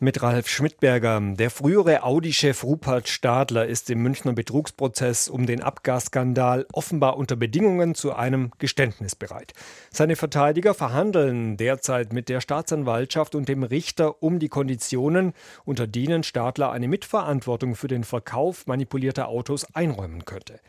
[0.00, 1.20] Mit Ralf Schmidberger.
[1.34, 7.96] Der frühere Audi-Chef Rupert Stadler ist im Münchner Betrugsprozess um den Abgasskandal offenbar unter Bedingungen
[7.96, 9.54] zu einem Geständnis bereit.
[9.90, 15.32] Seine Verteidiger verhandeln derzeit mit der Staatsanwaltschaft und dem Richter um die Konditionen,
[15.64, 20.60] unter denen Stadler eine Mitverantwortung für den Verkauf manipulierter Autos einräumen könnte.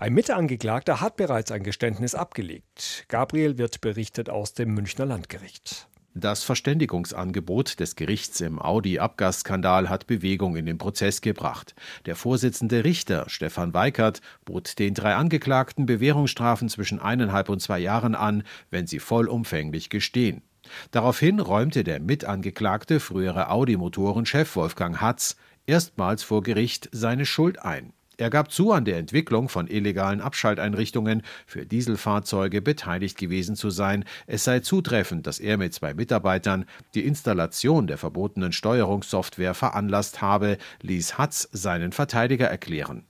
[0.00, 3.04] Ein Mitangeklagter hat bereits ein Geständnis abgelegt.
[3.08, 5.88] Gabriel wird berichtet aus dem Münchner Landgericht.
[6.20, 11.76] Das Verständigungsangebot des Gerichts im Audi-Abgasskandal hat Bewegung in den Prozess gebracht.
[12.06, 18.16] Der Vorsitzende Richter, Stefan Weikert, bot den drei Angeklagten Bewährungsstrafen zwischen eineinhalb und zwei Jahren
[18.16, 20.42] an, wenn sie vollumfänglich gestehen.
[20.90, 27.92] Daraufhin räumte der Mitangeklagte, frühere Audi-Motorenchef Wolfgang Hatz, erstmals vor Gericht seine Schuld ein.
[28.20, 34.04] Er gab zu, an der Entwicklung von illegalen Abschalteinrichtungen für Dieselfahrzeuge beteiligt gewesen zu sein.
[34.26, 40.58] Es sei zutreffend, dass er mit zwei Mitarbeitern die Installation der verbotenen Steuerungssoftware veranlasst habe,
[40.82, 43.07] ließ Hatz seinen Verteidiger erklären.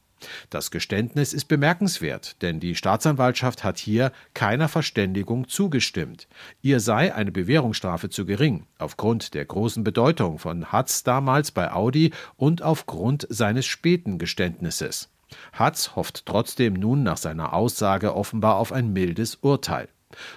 [0.50, 6.28] Das Geständnis ist bemerkenswert, denn die Staatsanwaltschaft hat hier keiner Verständigung zugestimmt.
[6.62, 12.12] Ihr sei eine Bewährungsstrafe zu gering, aufgrund der großen Bedeutung von Hatz damals bei Audi
[12.36, 15.10] und aufgrund seines späten Geständnisses.
[15.52, 19.88] Hatz hofft trotzdem nun nach seiner Aussage offenbar auf ein mildes Urteil.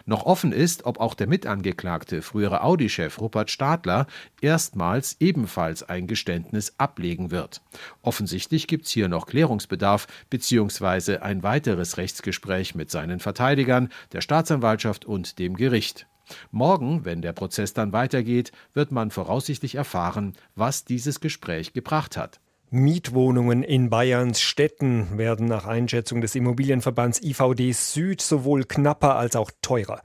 [0.05, 4.07] Noch offen ist, ob auch der Mitangeklagte, frühere Audi-Chef Rupert Stadler,
[4.41, 7.61] erstmals ebenfalls ein Geständnis ablegen wird.
[8.01, 11.17] Offensichtlich gibt es hier noch Klärungsbedarf bzw.
[11.17, 16.07] ein weiteres Rechtsgespräch mit seinen Verteidigern, der Staatsanwaltschaft und dem Gericht.
[16.51, 22.39] Morgen, wenn der Prozess dann weitergeht, wird man voraussichtlich erfahren, was dieses Gespräch gebracht hat.
[22.73, 29.51] Mietwohnungen in Bayerns Städten werden nach Einschätzung des Immobilienverbands IVD Süd sowohl knapper als auch
[29.61, 30.01] teurer.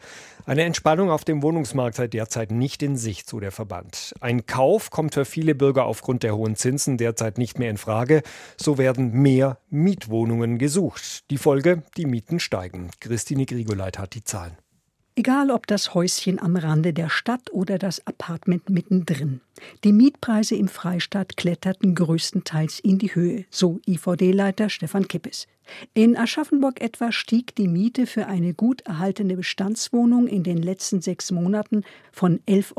[0.47, 4.15] Eine Entspannung auf dem Wohnungsmarkt sei derzeit nicht in Sicht, so der Verband.
[4.21, 8.23] Ein Kauf kommt für viele Bürger aufgrund der hohen Zinsen derzeit nicht mehr in Frage.
[8.57, 11.31] So werden mehr Mietwohnungen gesucht.
[11.31, 12.91] Die Folge, die Mieten steigen.
[12.99, 14.57] Christine Grigoleit hat die Zahlen.
[15.19, 19.41] Egal ob das Häuschen am Rande der Stadt oder das Apartment mittendrin.
[19.83, 25.47] Die Mietpreise im Freistaat kletterten größtenteils in die Höhe, so IVD-Leiter Stefan Kippes.
[25.95, 31.31] In Aschaffenburg etwa stieg die Miete für eine gut erhaltene Bestandswohnung in den letzten sechs
[31.31, 32.77] Monaten von 11,20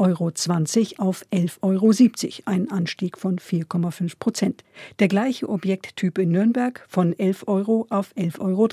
[0.99, 4.63] Euro auf 11,70 Euro, ein Anstieg von 4,5 Prozent.
[4.99, 8.67] Der gleiche Objekttyp in Nürnberg von 11 Euro auf 11,30 Euro.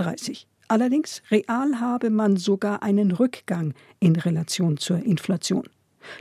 [0.75, 5.69] Allerdings real habe man sogar einen Rückgang in Relation zur Inflation.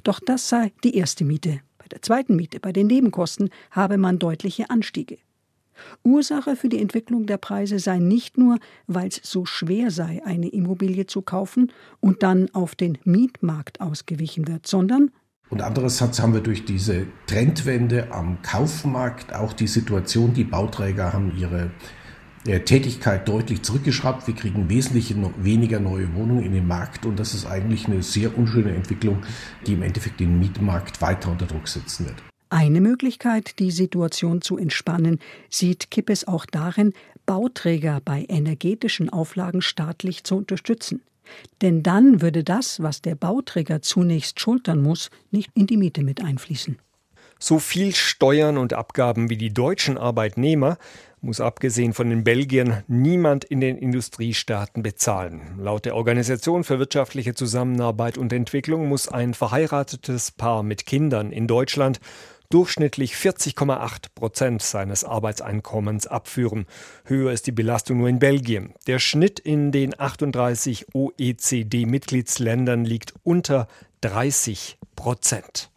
[0.04, 1.62] Doch das sei die erste Miete.
[1.80, 5.18] Bei der zweiten Miete, bei den Nebenkosten, habe man deutliche Anstiege.
[6.04, 10.50] Ursache für die Entwicklung der Preise sei nicht nur, weil es so schwer sei, eine
[10.50, 15.10] Immobilie zu kaufen und dann auf den Mietmarkt ausgewichen wird, sondern
[15.50, 21.36] und andererseits haben wir durch diese Trendwende am Kaufmarkt auch die Situation, die Bauträger haben
[21.38, 21.72] ihre
[22.44, 24.28] Tätigkeit deutlich zurückgeschraubt.
[24.28, 28.38] Wir kriegen wesentlich weniger neue Wohnungen in den Markt und das ist eigentlich eine sehr
[28.38, 29.24] unschöne Entwicklung,
[29.66, 32.16] die im Endeffekt den Mietmarkt weiter unter Druck setzen wird.
[32.50, 36.94] Eine Möglichkeit, die Situation zu entspannen, sieht Kippes auch darin,
[37.26, 41.02] Bauträger bei energetischen Auflagen staatlich zu unterstützen.
[41.62, 46.22] Denn dann würde das, was der Bauträger zunächst schultern muss, nicht in die Miete mit
[46.24, 46.78] einfließen.
[47.46, 50.78] So viel Steuern und Abgaben wie die deutschen Arbeitnehmer
[51.20, 55.42] muss abgesehen von den Belgiern niemand in den Industriestaaten bezahlen.
[55.60, 61.46] Laut der Organisation für wirtschaftliche Zusammenarbeit und Entwicklung muss ein verheiratetes Paar mit Kindern in
[61.46, 62.00] Deutschland
[62.50, 66.66] durchschnittlich 40,8 Prozent seines Arbeitseinkommens abführen.
[67.04, 68.74] Höher ist die Belastung nur in Belgien.
[68.88, 73.68] Der Schnitt in den 38 OECD-Mitgliedsländern liegt unter
[74.00, 75.73] 30 Prozent.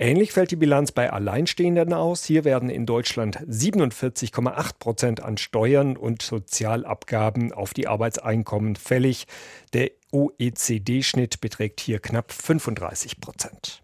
[0.00, 2.24] Ähnlich fällt die Bilanz bei Alleinstehenden aus.
[2.24, 9.26] Hier werden in Deutschland 47,8 Prozent an Steuern und Sozialabgaben auf die Arbeitseinkommen fällig.
[9.72, 13.82] Der OECD-Schnitt beträgt hier knapp 35 Prozent.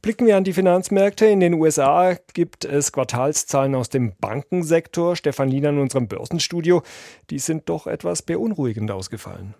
[0.00, 1.26] Blicken wir an die Finanzmärkte.
[1.26, 5.16] In den USA gibt es Quartalszahlen aus dem Bankensektor.
[5.16, 6.84] Stefan Liener in unserem Börsenstudio.
[7.30, 9.56] Die sind doch etwas beunruhigend ausgefallen.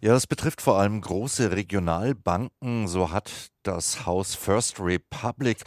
[0.00, 2.88] Ja, das betrifft vor allem große Regionalbanken.
[2.88, 5.64] So hat das Haus First Republic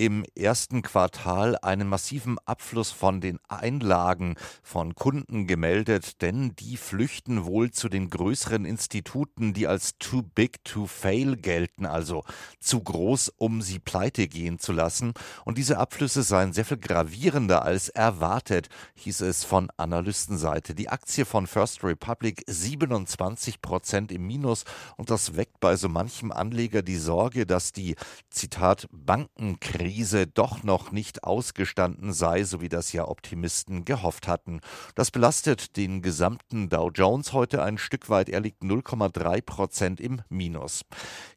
[0.00, 7.44] im ersten Quartal einen massiven Abfluss von den Einlagen von Kunden gemeldet, denn die flüchten
[7.44, 12.24] wohl zu den größeren Instituten, die als too big to fail gelten, also
[12.60, 15.12] zu groß, um sie pleite gehen zu lassen.
[15.44, 20.74] Und diese Abflüsse seien sehr viel gravierender als erwartet, hieß es von Analystenseite.
[20.74, 24.64] Die Aktie von First Republic 27 Prozent im Minus
[24.96, 27.96] und das weckt bei so manchem Anleger die Sorge, dass die,
[28.30, 29.89] Zitat, Bankenkrise
[30.34, 34.60] doch noch nicht ausgestanden sei, so wie das ja Optimisten gehofft hatten.
[34.94, 38.28] Das belastet den gesamten Dow Jones heute ein Stück weit.
[38.28, 40.82] Er liegt 0,3 Prozent im Minus.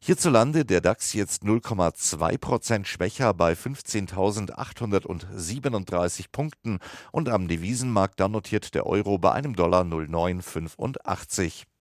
[0.00, 6.78] Hierzulande der DAX jetzt 0,2 Prozent schwächer bei 15.837 Punkten
[7.12, 11.66] und am Devisenmarkt dann notiert der Euro bei einem Dollar 0,985.